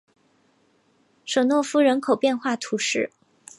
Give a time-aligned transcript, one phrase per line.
[1.25, 3.11] 舍诺夫人口变化图示